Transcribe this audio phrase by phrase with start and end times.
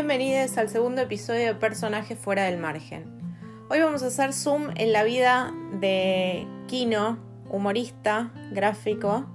[0.00, 3.20] Bienvenidos al segundo episodio de Personajes fuera del margen.
[3.68, 7.18] Hoy vamos a hacer zoom en la vida de Kino,
[7.50, 9.26] humorista, gráfico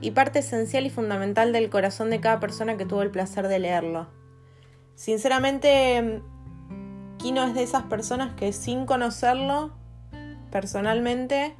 [0.00, 3.58] y parte esencial y fundamental del corazón de cada persona que tuvo el placer de
[3.58, 4.08] leerlo.
[4.94, 6.22] Sinceramente,
[7.18, 9.72] Kino es de esas personas que sin conocerlo
[10.50, 11.54] personalmente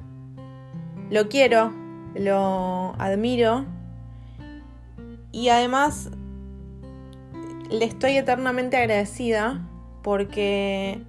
[1.11, 1.71] lo quiero,
[2.15, 3.67] lo admiro
[5.31, 6.09] y además
[7.69, 9.67] le estoy eternamente agradecida
[10.03, 11.03] porque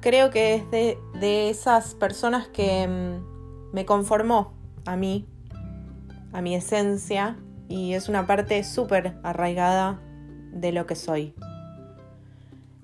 [0.00, 4.52] creo que es de, esas personas que mm, me conformó
[4.84, 5.26] a mí,
[6.32, 10.00] a mi esencia, y es una parte súper arraigada
[10.52, 11.34] de lo que soy.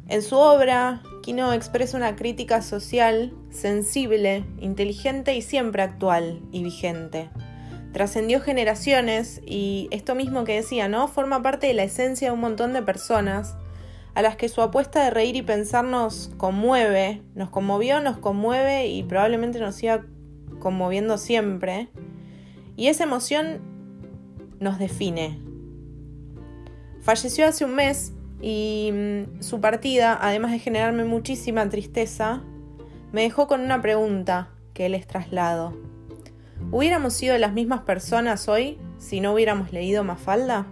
[0.08, 7.30] En su obra, Kino expresa una crítica social sensible, inteligente y siempre actual y vigente
[7.92, 11.08] trascendió generaciones y esto mismo que decía, ¿no?
[11.08, 13.56] Forma parte de la esencia de un montón de personas
[14.14, 18.88] a las que su apuesta de reír y pensar nos conmueve, nos conmovió, nos conmueve
[18.88, 20.04] y probablemente nos siga
[20.58, 21.88] conmoviendo siempre.
[22.76, 23.60] Y esa emoción
[24.58, 25.38] nos define.
[27.00, 32.42] Falleció hace un mes y mm, su partida, además de generarme muchísima tristeza,
[33.12, 35.89] me dejó con una pregunta que les traslado.
[36.70, 40.66] ¿Hubiéramos sido las mismas personas hoy si no hubiéramos leído Mafalda?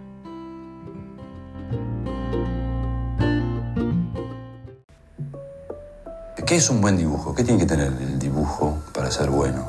[6.45, 7.35] ¿Qué es un buen dibujo?
[7.35, 9.65] ¿Qué tiene que tener el dibujo para ser bueno?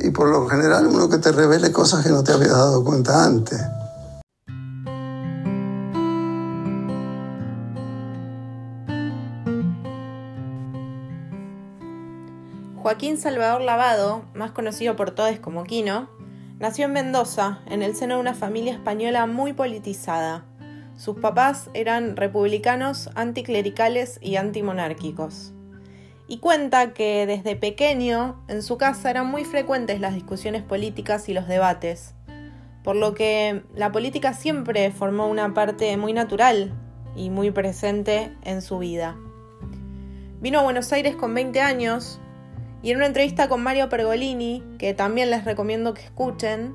[0.00, 3.24] Y por lo general uno que te revele cosas que no te habías dado cuenta
[3.24, 3.60] antes.
[12.88, 16.08] Joaquín Salvador Lavado, más conocido por todos como Quino,
[16.58, 20.46] nació en Mendoza, en el seno de una familia española muy politizada.
[20.96, 25.52] Sus papás eran republicanos, anticlericales y antimonárquicos.
[26.28, 31.34] Y cuenta que desde pequeño en su casa eran muy frecuentes las discusiones políticas y
[31.34, 32.14] los debates,
[32.82, 36.72] por lo que la política siempre formó una parte muy natural
[37.14, 39.18] y muy presente en su vida.
[40.40, 42.18] Vino a Buenos Aires con 20 años,
[42.82, 46.74] y en una entrevista con Mario Pergolini, que también les recomiendo que escuchen,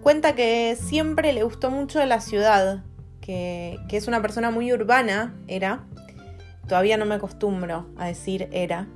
[0.00, 2.84] cuenta que siempre le gustó mucho la ciudad,
[3.20, 5.84] que, es una persona muy urbana, era.
[6.66, 8.88] Todavía no me acostumbro a decir era.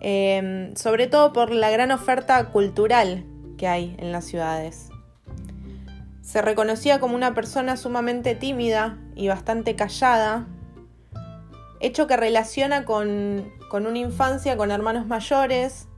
[0.00, 3.24] Em, sobre todo por la gran oferta cultural
[3.56, 4.88] que hay en las ciudades.
[6.22, 10.46] Se reconocía como una persona sumamente tímida y bastante callada,
[11.80, 13.52] hecho que relaciona con,
[13.86, 15.88] una infancia con hermanos mayores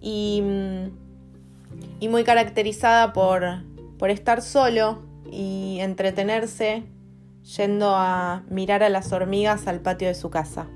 [0.00, 0.42] y,
[1.98, 3.62] y muy caracterizada por,
[3.98, 6.84] por estar solo y entretenerse
[7.56, 10.66] yendo a mirar a las hormigas al patio de su casa.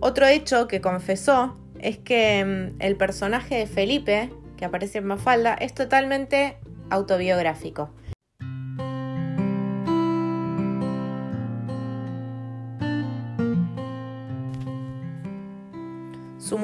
[0.00, 5.54] Otro hecho que confesó es que mm, el personaje de Felipe, que aparece en Mafalda,
[5.54, 6.58] es totalmente
[6.90, 7.90] autobiográfico.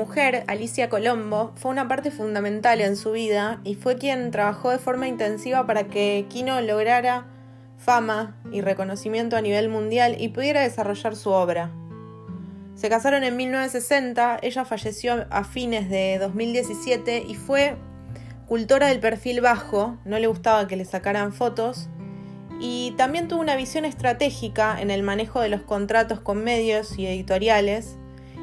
[0.02, 4.78] Mujer, Alicia Colombo, fue una parte fundamental en su vida y fue quien trabajó de
[4.78, 7.26] forma intensiva para que Kino lograra
[7.78, 11.70] fama y reconocimiento a nivel mundial y pudiera desarrollar su obra.
[12.74, 17.76] Se casaron en 1960, ella falleció a fines de 2017 y fue
[18.48, 21.88] cultora del perfil bajo, no le gustaba que le sacaran fotos,
[22.58, 27.06] y también tuvo una visión estratégica en el manejo de los contratos con medios y
[27.06, 27.98] editoriales,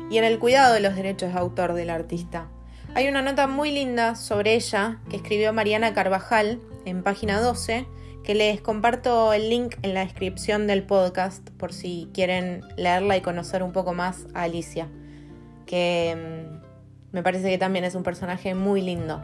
[0.09, 2.49] y en el cuidado de los derechos de autor del artista.
[2.95, 7.85] Hay una nota muy linda sobre ella que escribió Mariana Carvajal en página 12,
[8.23, 13.21] que les comparto el link en la descripción del podcast por si quieren leerla y
[13.21, 14.87] conocer un poco más a Alicia,
[15.65, 19.23] que mm, me parece que también es un personaje muy lindo.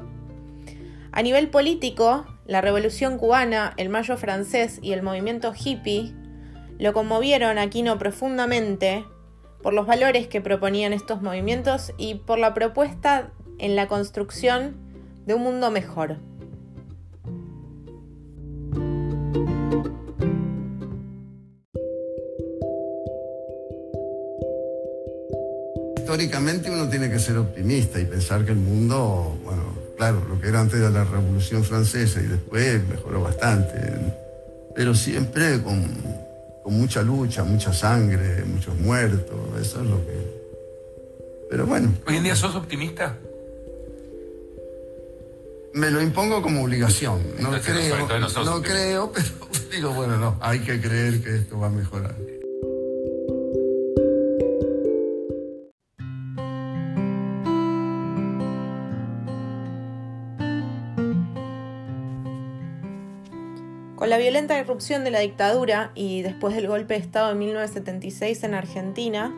[1.11, 6.13] A nivel político, la Revolución cubana, el Mayo francés y el movimiento hippie
[6.77, 9.05] lo conmovieron a Aquino profundamente
[9.65, 14.75] por los valores que proponían estos movimientos y por la propuesta en la construcción
[15.25, 16.17] de un mundo mejor.
[25.97, 29.63] Históricamente uno tiene que ser optimista y pensar que el mundo, bueno,
[29.97, 33.79] claro, lo que era antes de la Revolución Francesa y después mejoró bastante,
[34.75, 36.24] pero siempre con
[36.65, 41.45] con mucha lucha, mucha sangre, muchos muertos, eso es lo que...
[41.47, 41.93] Pero bueno.
[42.07, 43.19] ¿Hoy en día sos optimista?
[45.75, 47.21] Me lo impongo como obligación.
[47.39, 48.07] No creo,
[48.43, 49.27] no creo, pero
[49.69, 52.15] digo, bueno, no, hay que creer que esto va a mejorar.
[64.05, 68.43] Con la violenta irrupción de la dictadura y después del golpe de Estado de 1976
[68.43, 69.33] en Argentina,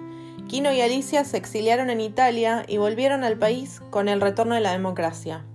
[0.50, 4.60] Quino y Alicia se exiliaron en Italia y volvieron al país con el retorno de
[4.60, 5.46] la democracia.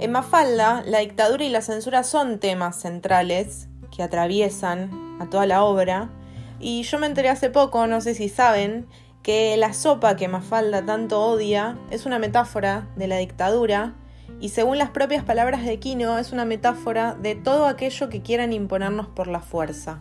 [0.00, 4.90] En Mafalda, la dictadura y la censura son temas centrales que atraviesan
[5.20, 6.10] a toda la obra,
[6.58, 8.88] y yo me enteré hace poco, no sé si saben,
[9.22, 13.94] que la sopa que Mafalda tanto odia es una metáfora de la dictadura
[14.40, 18.52] y según las propias palabras de Quino es una metáfora de todo aquello que quieran
[18.52, 20.00] imponernos por la fuerza.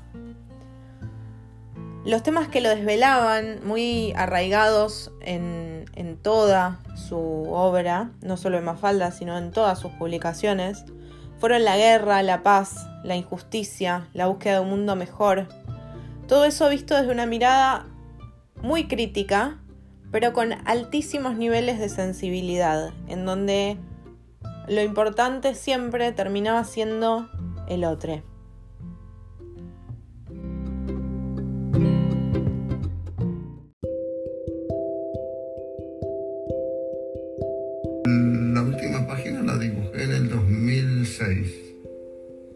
[2.06, 8.63] Los temas que lo desvelaban, muy arraigados en, en toda su obra, no solo en
[8.63, 10.86] Mafalda, sino en todas sus publicaciones,
[11.39, 15.47] fueron la guerra, la paz, la injusticia, la búsqueda de un mundo mejor.
[16.27, 17.86] Todo eso visto desde una mirada
[18.62, 19.59] muy crítica,
[20.12, 23.77] pero con altísimos niveles de sensibilidad, en donde
[24.69, 27.27] lo importante siempre terminaba siendo
[27.68, 28.21] el otro.
[38.06, 41.65] La última página la dibujé en el 2006.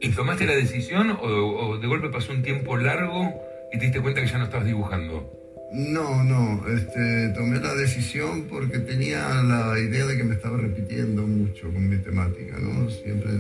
[0.01, 3.33] ¿Y tomaste la decisión o, o de golpe pasó un tiempo largo
[3.71, 5.42] y te diste cuenta que ya no estabas dibujando?
[5.73, 11.25] No, no, este, tomé la decisión porque tenía la idea de que me estaba repitiendo
[11.25, 12.87] mucho con mi temática, ¿no?
[12.91, 13.31] Siempre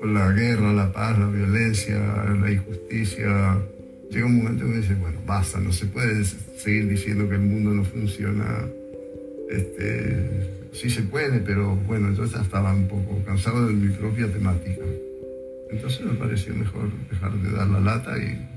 [0.00, 1.96] con, la guerra, la paz, la violencia,
[2.40, 3.56] la injusticia.
[4.10, 7.42] Llega un momento en que dice, bueno, basta, no se puede seguir diciendo que el
[7.42, 8.66] mundo no funciona.
[9.48, 10.28] Este,
[10.72, 14.82] sí se puede, pero bueno, entonces estaba un poco cansado de mi propia temática.
[15.70, 18.53] Entonces me pareció mejor dejar de dar la lata y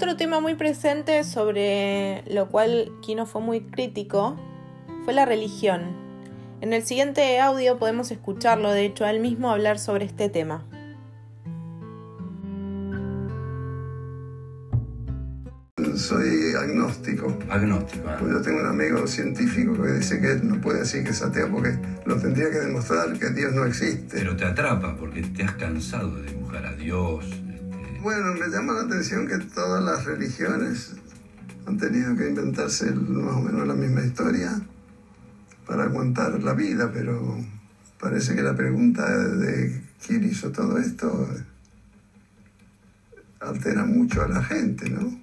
[0.00, 4.34] Otro tema muy presente sobre lo cual Kino fue muy crítico
[5.04, 5.94] fue la religión.
[6.62, 10.64] En el siguiente audio podemos escucharlo, de hecho, a él mismo hablar sobre este tema.
[15.94, 17.36] Soy agnóstico.
[17.50, 18.08] Agnóstico.
[18.08, 18.16] ¿eh?
[18.20, 21.20] Pues yo tengo un amigo científico que dice que él no puede decir que es
[21.20, 24.16] ateo porque lo tendría que demostrar que Dios no existe.
[24.16, 27.26] Pero te atrapa porque te has cansado de dibujar a Dios.
[28.02, 30.94] Bueno, me llama la atención que todas las religiones
[31.66, 34.58] han tenido que inventarse más o menos la misma historia
[35.66, 37.36] para aguantar la vida, pero
[38.00, 41.28] parece que la pregunta de quién hizo todo esto
[43.40, 45.20] altera mucho a la gente, ¿no?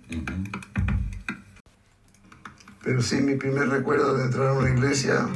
[2.83, 5.27] Pero sí, mi primer recuerdo de entrar a una iglesia,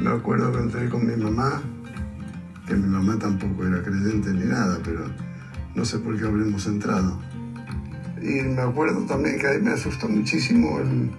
[0.00, 1.62] me acuerdo que entré con mi mamá,
[2.66, 5.27] que mi mamá tampoco era creyente ni nada, pero
[5.74, 7.18] no sé por qué habremos entrado.
[8.20, 11.10] Y me acuerdo también que ahí me asustó muchísimo el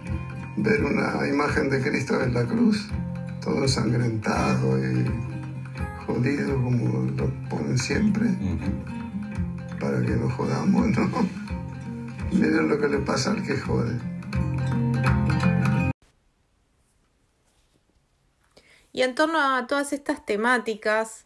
[0.57, 2.89] ver una imagen de Cristo en la cruz,
[3.41, 5.05] todo ensangrentado y
[6.05, 8.27] jodido como lo ponen siempre,
[9.79, 11.09] para que no jodamos, ¿no?
[12.31, 13.97] Miren lo que le pasa al que jode.
[18.91, 21.25] Y en torno a todas estas temáticas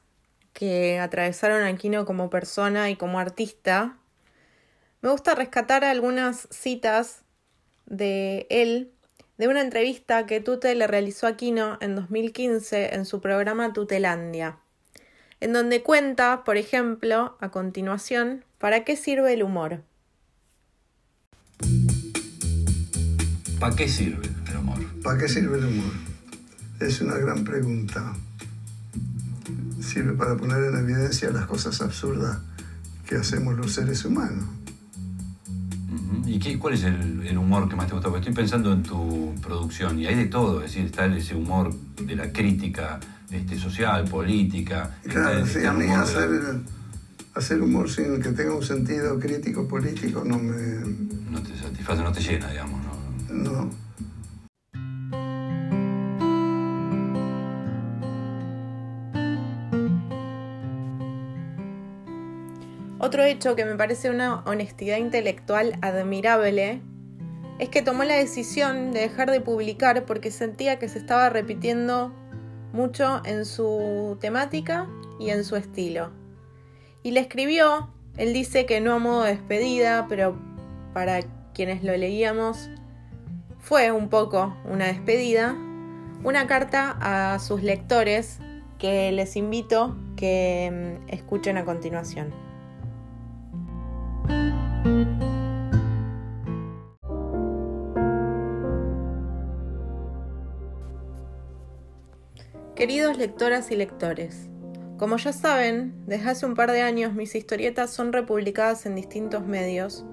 [0.54, 3.98] que atravesaron a Aquino como persona y como artista,
[5.02, 7.24] me gusta rescatar algunas citas
[7.86, 8.92] de él
[9.38, 14.60] de una entrevista que Tute le realizó a Aquino en 2015 en su programa Tutelandia,
[15.40, 19.82] en donde cuenta, por ejemplo, a continuación, para qué sirve el humor.
[23.60, 24.80] ¿Para qué sirve el amor?
[25.04, 25.92] ¿Para qué sirve el humor?
[26.80, 28.14] Es una gran pregunta.
[29.94, 32.40] Sirve para poner en evidencia las cosas absurdas
[33.06, 34.46] que hacemos los seres humanos.
[36.26, 38.10] ¿Y qué, cuál es el, el humor que más te gusta?
[38.10, 41.72] Porque estoy pensando en tu producción y hay de todo, es decir, está ese humor
[42.04, 44.96] de la crítica este, social, política.
[45.04, 46.60] está Claro, el- sí, está a mí hacer, la-
[47.36, 50.56] hacer humor sin que tenga un sentido crítico político no me...
[51.30, 52.82] no te satisface, no te llena, digamos.
[53.30, 53.34] ¿no?
[53.52, 53.83] no.
[63.04, 66.80] Otro hecho que me parece una honestidad intelectual admirable
[67.60, 72.14] es que tomó la decisión de dejar de publicar porque sentía que se estaba repitiendo
[72.72, 74.88] mucho en su temática
[75.20, 76.12] y en su estilo.
[77.04, 80.40] Y le escribió, él dice que no a modo de despedida, pero
[80.94, 81.20] para
[81.54, 82.70] quienes lo leíamos
[83.60, 85.58] fue un poco una despedida,
[86.24, 88.40] una carta a sus lectores
[88.80, 92.43] que les invito que mm, escuchen a continuación.
[102.76, 104.50] Queridos lectoras y lectores,
[104.98, 109.46] como ya saben, desde hace un par de años mis historietas son republicadas en distintos
[109.46, 110.06] medios,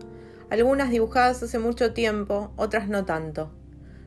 [0.50, 3.50] algunas dibujadas hace mucho tiempo, otras no tanto.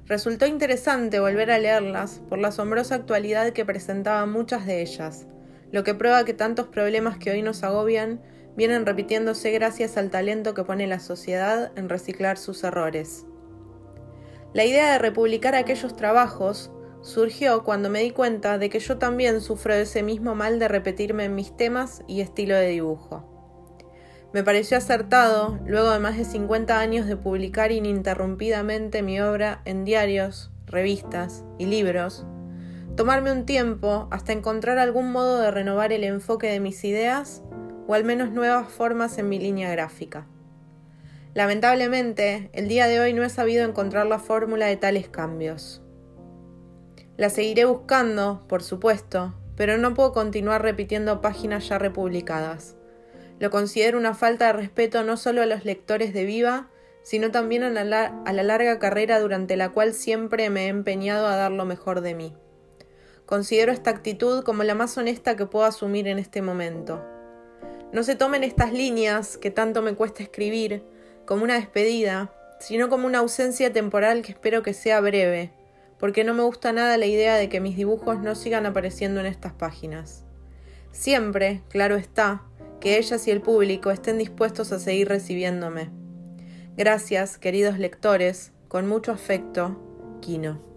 [0.05, 5.25] Resultó interesante volver a leerlas por la asombrosa actualidad que presentaban muchas de ellas,
[5.71, 8.21] lo que prueba que tantos problemas que hoy nos agobian
[8.55, 13.25] vienen repitiéndose gracias al talento que pone la sociedad en reciclar sus errores.
[14.53, 16.69] La idea de republicar aquellos trabajos
[17.03, 21.25] surgió cuando me di cuenta de que yo también sufro ese mismo mal de repetirme
[21.25, 23.29] en mis temas y estilo de dibujo.
[24.33, 29.85] Me pareció acertado, luego de más de 50 años de publicar ininterrumpidamente mi obra en
[29.85, 32.25] diarios, revistas y libros,
[32.95, 37.43] tomarme un tiempo hasta encontrar algún modo de renovar el enfoque de mis ideas
[37.85, 40.25] o al menos nuevas formas en mi línea gráfica.
[41.33, 45.82] Lamentablemente, el día de hoy no he sabido encontrar la fórmula de tales cambios.
[47.15, 52.75] La seguiré buscando, por supuesto, pero no puedo continuar repitiendo páginas ya republicadas.
[53.39, 56.69] Lo considero una falta de respeto no solo a los lectores de Viva,
[57.03, 61.51] sino también a la, larga carrera durante la cual siempre me he empeñado a dar
[61.51, 62.35] lo mejor de mí.
[63.25, 67.03] Considero esta actitud como la más honesta que puedo asumir en este momento.
[67.91, 70.83] No se tomen estas líneas que tanto me cuesta escribir
[71.25, 75.51] como una despedida, sino como una ausencia temporal que espero que sea breve,
[76.03, 79.25] porque no me gusta nada la idea de que mis dibujos no sigan apareciendo en
[79.25, 80.25] estas páginas.
[80.91, 82.43] Siempre, claro está,
[82.81, 85.91] que ellas y el público estén dispuestos a seguir recibiéndome.
[86.75, 89.79] Gracias, queridos lectores, con mucho afecto,
[90.19, 90.72] Kino.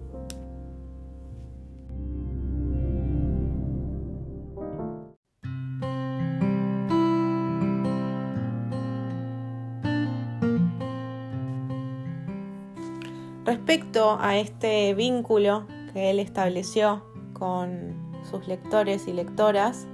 [13.67, 19.89] Respecto a este vínculo que él estableció con sus lectores y lectoras,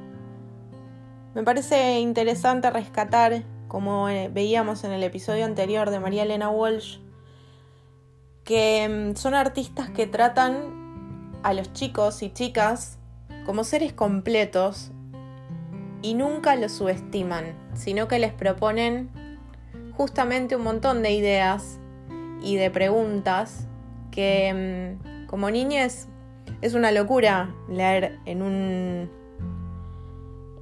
[1.35, 6.99] me parece interesante rescatar, como eh, veíamos en el episodio anterior de María Elena Walsh,
[8.45, 12.99] que mm, son artistas que tratan a los chicos y chicas
[13.47, 14.91] como seres completos
[16.03, 19.09] y nunca los subestiman, sino que les proponen
[19.97, 21.79] justamente un montón de ideas
[22.43, 23.67] y de preguntas
[24.11, 26.09] que mm, como niñez
[26.61, 29.11] es una locura leer en un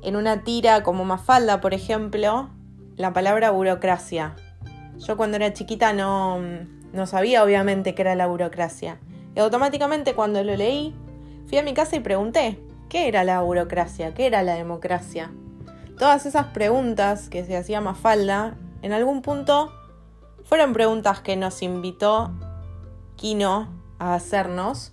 [0.02, 2.48] en una tira como Mafalda, por ejemplo,
[2.96, 4.34] la palabra burocracia.
[4.96, 6.38] Yo cuando era chiquita no,
[6.92, 8.98] no sabía obviamente qué era la burocracia.
[9.34, 10.94] Y automáticamente cuando lo leí,
[11.46, 12.58] fui a mi casa y pregunté,
[12.88, 14.14] ¿qué era la burocracia?
[14.14, 15.30] ¿Qué era la democracia?
[15.98, 19.70] Todas esas preguntas que se hacía Mafalda, en algún punto
[20.44, 22.30] fueron preguntas que nos invitó
[23.16, 23.68] Kino
[23.98, 24.92] a hacernos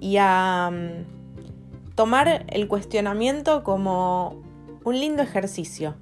[0.00, 0.70] y a
[1.94, 4.42] tomar el cuestionamiento como
[4.84, 5.96] un lindo ejercicio.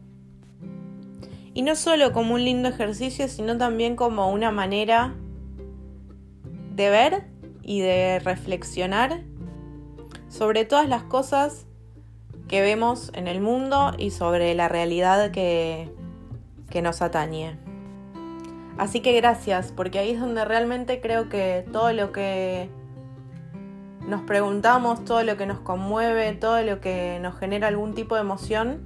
[1.55, 5.15] Y no solo como un lindo ejercicio, sino también como una manera
[6.75, 7.25] de ver
[7.63, 9.23] y de reflexionar
[10.29, 11.67] sobre todas las cosas
[12.49, 15.91] que vemos en el mundo y sobre la realidad que,
[16.71, 17.66] que nos atañe.
[18.79, 22.69] Así que gracias, porque ahí es donde realmente creo que todo lo que
[24.07, 28.21] nos preguntamos, todo lo que nos conmueve, todo lo que nos genera algún tipo de
[28.21, 28.81] emoción,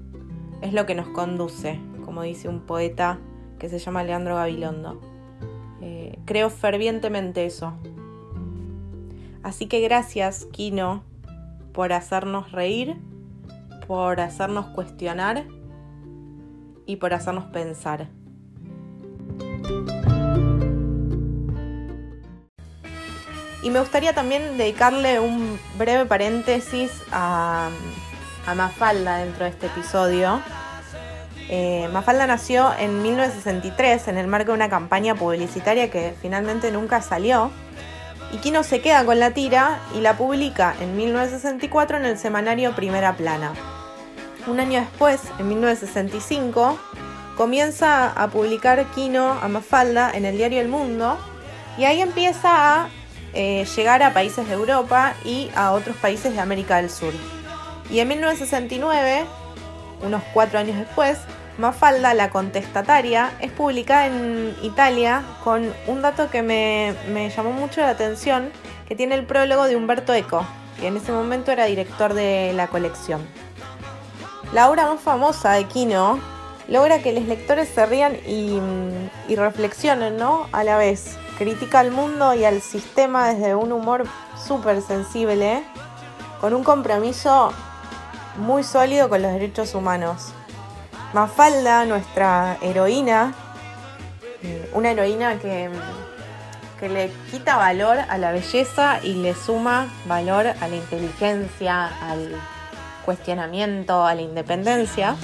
[0.63, 3.19] es lo que nos conduce, como dice un poeta
[3.59, 5.01] que se llama Leandro Gabilondo.
[5.81, 7.75] Eh, creo fervientemente eso.
[9.43, 11.03] Así que gracias, Kino,
[11.73, 12.97] por hacernos reír,
[13.87, 15.47] por hacernos cuestionar
[16.87, 18.09] y por hacernos pensar.
[23.63, 27.71] Y me gustaría también dedicarle un breve paréntesis a,
[28.57, 30.41] Mafalda dentro de este episodio.
[31.49, 37.01] Eh, Mafalda nació en 1963 en el marco de una campaña publicitaria que finalmente nunca
[37.01, 37.53] salió.
[38.33, 42.75] Y Kino se queda con la tira y la publica en 1964 en el semanario
[42.75, 43.53] Primera Plana.
[44.47, 46.79] Un año después, en 1965,
[47.37, 51.19] comienza a publicar Kino a Mafalda en el diario El Mundo
[51.79, 52.89] y ahí empieza a
[53.33, 57.13] eh, llegar a países de Europa y a otros países de América del Sur.
[57.91, 59.25] Y en 1969,
[60.03, 61.19] unos cuatro años después,
[61.59, 67.81] Mafalda, la contestataria, es publicada en Italia con un dato que me, me llamó mucho
[67.81, 68.51] la atención,
[68.89, 70.45] que tiene el prólogo de Humberto Eco,
[70.79, 73.21] que en ese momento era director de la colección.
[74.53, 76.19] La obra más famosa de Kino
[76.71, 78.59] logra que los lectores se rían y,
[79.29, 80.47] y reflexionen, ¿no?
[80.53, 81.19] A la vez.
[81.37, 84.05] Critica al mundo y al sistema desde un humor
[84.37, 85.63] súper sensible,
[86.41, 87.53] con un compromiso
[88.37, 90.33] muy sólido con los derechos humanos.
[91.13, 93.35] Mafalda, nuestra heroína,
[94.43, 95.71] eh, una heroína que,
[96.79, 102.37] que le quita valor a la belleza y le suma valor a la inteligencia, al
[103.05, 105.17] cuestionamiento, a la independencia.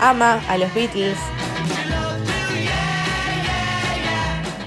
[0.00, 1.18] Ama a los Beatles,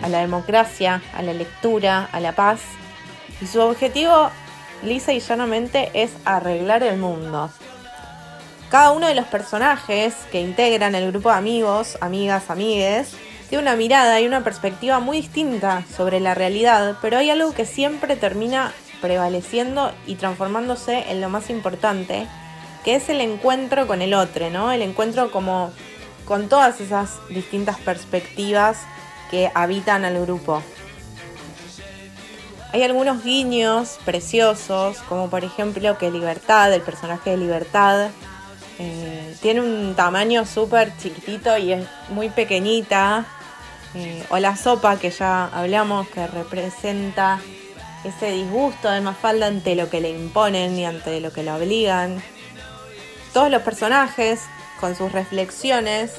[0.02, 2.62] a la democracia, a la lectura, a la paz.
[3.42, 4.32] Y su objetivo,
[4.84, 7.50] lisa y llanamente, es arreglar el mundo.
[8.70, 13.16] Cada uno de los personajes que integran el grupo de amigos, amigas, amigues,
[13.50, 17.66] tiene una mirada y una perspectiva muy distinta sobre la realidad, pero hay algo que
[17.66, 22.28] siempre termina prevaleciendo y transformándose en lo más importante,
[22.88, 24.72] que es el encuentro con el otro, ¿no?
[24.72, 25.74] El encuentro como
[26.24, 28.78] con todas esas distintas perspectivas
[29.30, 30.64] que habitan al grupo.
[32.72, 38.10] Hay algunos guiños preciosos, como por ejemplo que Libertad, el personaje de Libertad,
[38.80, 43.26] eh, tiene un tamaño súper chiquitito y es muy pequeñita.
[43.96, 47.42] Eh, o la sopa que ya hablamos, que representa
[48.06, 52.24] ese disgusto de Mafalda ante lo que le imponen y ante lo que le obligan.
[53.38, 54.42] Todos los personajes,
[54.80, 56.12] con sus reflexiones,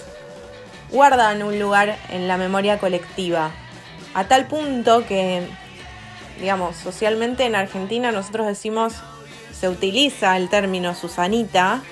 [0.93, 3.51] guardan un lugar en la memoria colectiva.
[4.15, 5.43] A tal punto que,
[6.39, 8.93] digamos, socialmente en Argentina nosotros decimos,
[9.53, 11.83] se utiliza el término Susanita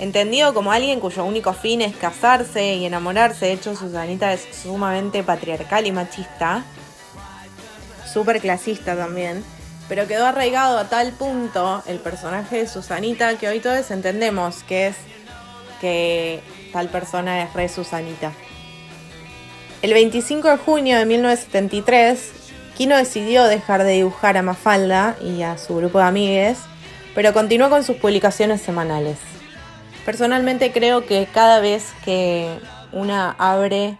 [0.00, 3.46] entendido como alguien cuyo único fin es casarse y enamorarse.
[3.46, 6.64] De hecho, Susanita es sumamente patriarcal y machista,
[8.12, 9.44] súper clasista también,
[9.88, 14.88] pero quedó arraigado a tal punto el personaje de Susanita que hoy todos entendemos que
[14.88, 14.96] es
[15.80, 16.40] que
[16.72, 18.32] tal persona es re Susanita.
[19.82, 22.32] El 25 de junio de 1973,
[22.76, 26.58] Kino decidió dejar de dibujar a Mafalda y a su grupo de amigues,
[27.14, 29.18] pero continuó con sus publicaciones semanales.
[30.04, 32.58] Personalmente creo que cada vez que
[32.92, 33.98] una abre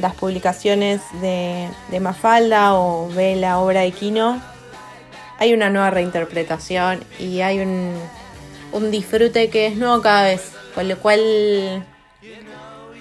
[0.00, 1.68] las publicaciones de,
[2.00, 4.40] Mafalda o ve la obra de Kino,
[5.38, 7.94] hay una nueva reinterpretación y hay un,
[8.72, 11.84] un disfrute que es nuevo cada vez, con lo cual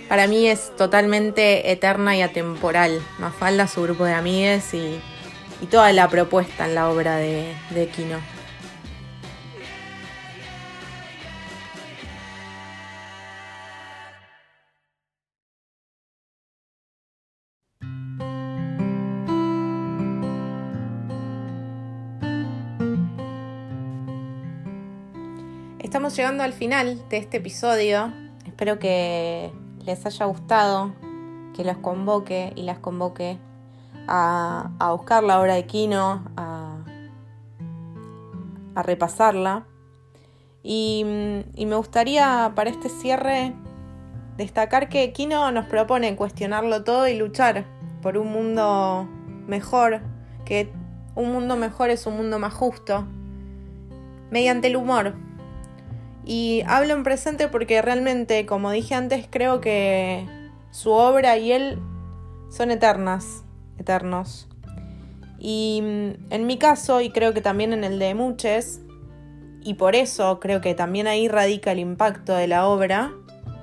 [0.07, 3.01] para mí es totalmente eterna y atemporal.
[3.17, 4.99] Mafalda, su grupo de amigues y,
[5.71, 8.17] toda la propuesta en la obra de, de Kino.
[26.09, 28.11] Llegando al final de este episodio.
[28.45, 29.53] Espero que
[29.85, 30.93] les haya gustado,
[31.55, 33.39] que los convoque y las convoque
[34.09, 36.77] a, a buscar la obra de Kino, a,
[38.75, 39.65] a repasarla.
[40.61, 41.05] Y,
[41.55, 43.53] y, me gustaría para este cierre
[44.35, 47.65] destacar que Kino nos propone cuestionarlo todo y luchar
[48.01, 49.07] por un mundo
[49.47, 50.01] mejor,
[50.43, 50.69] que
[51.15, 53.07] un mundo mejor es un mundo más justo,
[54.31, 55.15] mediante el humor.
[56.25, 60.25] Y hablo en presente porque realmente, como dije antes, creo que
[60.71, 61.79] su obra y él
[62.49, 63.43] son eternas,
[63.77, 64.47] eternos.
[65.39, 68.79] Y mm, en mi caso, y creo que también en el de muchos,
[69.61, 73.13] y por eso creo que también ahí radica el impacto de la obra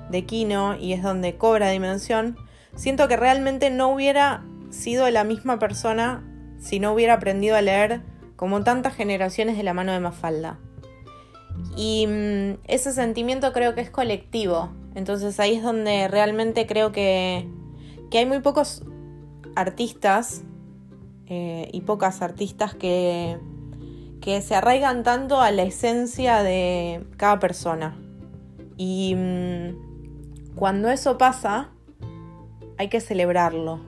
[0.09, 2.37] de Kino y es donde cobra dimensión,
[2.75, 6.23] siento que realmente no hubiera sido la misma persona
[6.59, 8.01] si no hubiera aprendido a leer
[8.35, 10.59] como tantas generaciones de la mano de Mafalda.
[11.75, 14.69] Y mm, ese sentimiento creo que es colectivo.
[14.95, 17.47] Entonces ahí es donde realmente creo que,
[18.09, 18.83] que hay muy pocos
[19.55, 20.43] artistas
[21.27, 23.37] eh, y pocas artistas que,
[24.19, 27.97] que se arraigan tanto a la esencia de cada persona.
[28.77, 31.69] Y mm, cuando eso pasa,
[32.77, 33.79] hay que celebrarlo.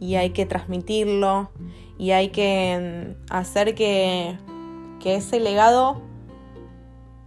[0.00, 1.50] Y hay que transmitirlo.
[1.98, 4.38] Y hay que mm, hacer que,
[5.00, 6.07] que ese legado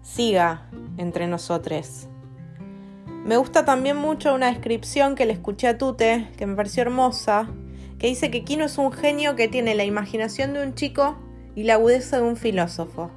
[0.01, 2.07] siga entre nosotros.
[3.25, 7.47] Me gusta también mucho una descripción que le escuché a Tute, que me pareció hermosa,
[7.99, 11.17] que dice que Kino es un genio que tiene la imaginación de un chico
[11.55, 13.11] y la agudeza de un filósofo.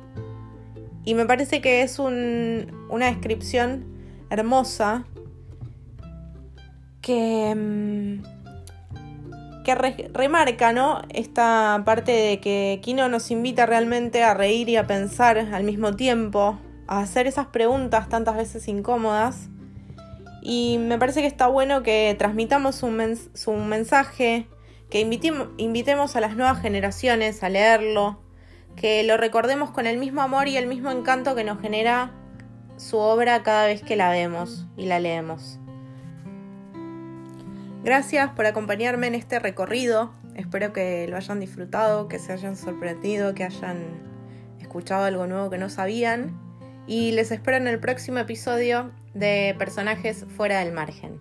[1.06, 3.86] Y me parece que es una descripción
[4.28, 5.04] hermosa
[7.00, 8.22] que, mm,
[10.12, 11.00] remarca ¿no?
[11.08, 15.96] esta parte de que Kino nos invita realmente a reír y a pensar al mismo
[15.96, 19.48] tiempo, a hacer esas preguntas tantas veces incómodas.
[20.42, 22.88] Y me parece que está bueno que transmitamos su,
[23.52, 24.46] mensaje,
[24.90, 28.20] que invitemos a las nuevas generaciones a leerlo,
[28.76, 32.12] que lo recordemos con el mismo amor y el mismo encanto que nos genera
[32.76, 35.58] su obra cada vez que la vemos y la leemos.
[37.84, 40.12] Gracias por acompañarme en este recorrido.
[40.34, 44.02] Espero que lo hayan disfrutado, que se hayan sorprendido, que hayan
[44.58, 46.43] escuchado algo nuevo que no sabían.
[46.86, 51.20] Y les espero en el próximo episodio de Personajes fuera del margen.